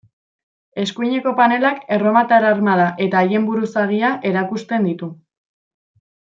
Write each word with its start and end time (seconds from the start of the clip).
Eskuineko 0.83 1.33
panelak 1.39 1.83
erromatar 1.97 2.47
armada 2.53 2.89
eta 3.07 3.21
haien 3.23 3.47
buruzagia 3.53 4.13
erakusten 4.33 4.93
ditu. 4.93 5.15